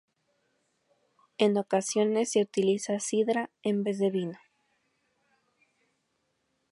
En 1.37 1.57
ocasiones 1.59 2.31
se 2.31 2.41
utiliza 2.41 2.99
sidra 2.99 3.51
en 3.61 3.83
vez 3.83 3.99
de 3.99 4.09
vino. 4.09 4.39